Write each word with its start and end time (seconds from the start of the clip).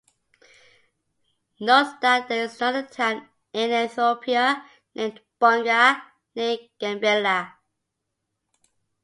Note 1.59 1.99
that 2.01 2.27
there 2.27 2.45
is 2.45 2.59
another 2.59 2.87
town 2.87 3.29
in 3.53 3.69
Ethiopia 3.69 4.65
named 4.95 5.21
"Bonga", 5.37 6.01
near 6.35 6.57
Gambela. 6.81 7.53